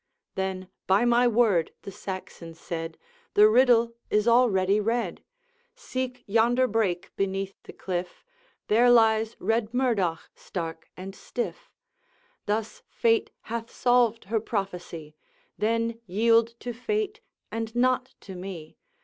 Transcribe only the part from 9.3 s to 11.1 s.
Red Murdoch, stark